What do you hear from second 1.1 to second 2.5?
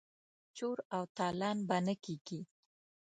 تالان به نه کیږي.